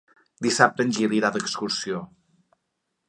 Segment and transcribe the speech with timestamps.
[0.45, 2.01] Dissabte en Gil irà d'excursió.